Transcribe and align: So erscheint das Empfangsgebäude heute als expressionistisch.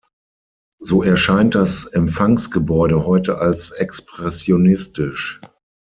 So 0.79 1.03
erscheint 1.03 1.53
das 1.53 1.85
Empfangsgebäude 1.85 3.05
heute 3.05 3.37
als 3.37 3.69
expressionistisch. 3.69 5.39